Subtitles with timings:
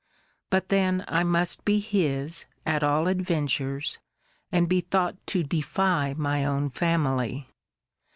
[0.49, 3.99] But then I must be his, at all adventures,
[4.51, 7.45] and be thought to defy my own family.